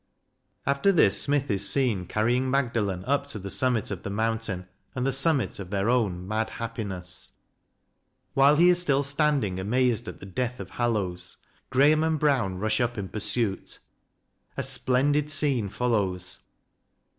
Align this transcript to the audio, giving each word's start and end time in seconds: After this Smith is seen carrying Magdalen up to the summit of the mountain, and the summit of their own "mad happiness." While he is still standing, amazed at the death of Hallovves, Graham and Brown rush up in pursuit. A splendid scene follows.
After 0.65 0.91
this 0.91 1.21
Smith 1.21 1.51
is 1.51 1.69
seen 1.69 2.07
carrying 2.07 2.49
Magdalen 2.49 3.05
up 3.05 3.27
to 3.27 3.37
the 3.37 3.51
summit 3.51 3.91
of 3.91 4.01
the 4.01 4.09
mountain, 4.09 4.67
and 4.95 5.05
the 5.05 5.11
summit 5.11 5.59
of 5.59 5.69
their 5.69 5.91
own 5.91 6.27
"mad 6.27 6.49
happiness." 6.49 7.33
While 8.33 8.55
he 8.55 8.69
is 8.69 8.81
still 8.81 9.03
standing, 9.03 9.59
amazed 9.59 10.07
at 10.07 10.19
the 10.19 10.25
death 10.25 10.59
of 10.59 10.71
Hallovves, 10.71 11.37
Graham 11.69 12.03
and 12.03 12.17
Brown 12.19 12.57
rush 12.57 12.81
up 12.81 12.97
in 12.97 13.09
pursuit. 13.09 13.77
A 14.57 14.63
splendid 14.63 15.29
scene 15.29 15.69
follows. 15.69 16.39